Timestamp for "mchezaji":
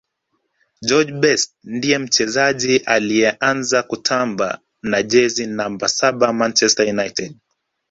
1.97-2.77